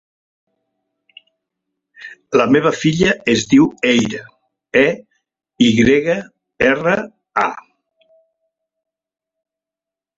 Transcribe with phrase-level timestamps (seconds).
[2.41, 4.23] La meva filla es diu Eyra:
[4.83, 4.85] e,
[5.69, 6.19] i grega,
[6.73, 6.99] erra,
[7.47, 7.49] a.